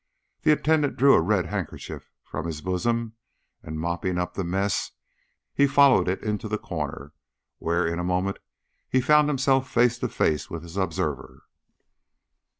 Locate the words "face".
9.69-9.99, 10.09-10.49